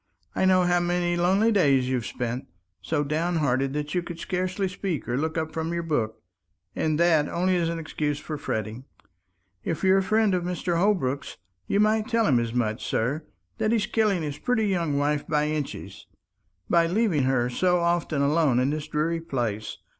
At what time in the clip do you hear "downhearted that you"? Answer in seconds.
3.03-4.01